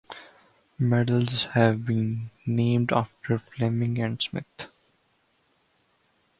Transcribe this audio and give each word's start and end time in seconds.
Medals 0.79 1.43
have 1.53 1.85
been 1.85 2.31
named 2.43 2.91
after 2.91 3.37
Fleming 3.37 3.99
and 3.99 4.19
Smith. 4.19 4.65